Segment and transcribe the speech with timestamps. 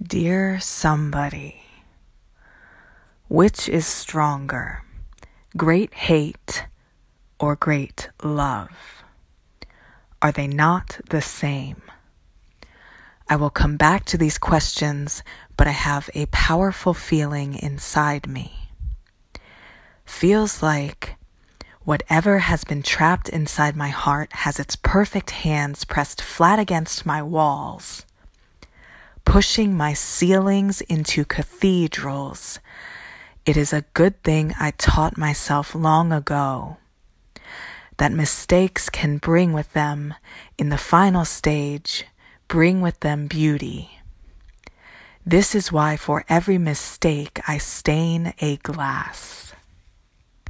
[0.00, 1.60] Dear somebody,
[3.26, 4.84] which is stronger,
[5.56, 6.66] great hate
[7.40, 9.02] or great love?
[10.22, 11.82] Are they not the same?
[13.28, 15.24] I will come back to these questions,
[15.56, 18.70] but I have a powerful feeling inside me.
[20.04, 21.16] Feels like
[21.80, 27.20] whatever has been trapped inside my heart has its perfect hands pressed flat against my
[27.20, 28.04] walls
[29.28, 32.60] pushing my ceilings into cathedrals.
[33.44, 36.78] It is a good thing I taught myself long ago
[37.98, 40.14] that mistakes can bring with them,
[40.56, 42.06] in the final stage,
[42.48, 44.00] bring with them beauty.
[45.26, 49.37] This is why for every mistake I stain a glass.